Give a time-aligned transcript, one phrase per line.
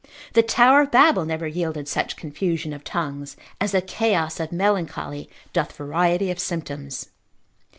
[0.33, 5.29] The tower of Babel never yielded such confusion of tongues, as the chaos of melancholy
[5.53, 7.09] doth variety of symptoms.